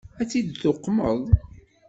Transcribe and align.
Ad 0.21 0.25
tt-id-tuqmeḍ? 0.27 1.19